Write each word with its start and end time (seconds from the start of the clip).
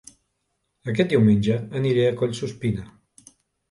Aquest 0.93 1.13
diumenge 1.13 1.59
aniré 1.83 2.09
a 2.09 2.19
Collsuspina 2.25 2.93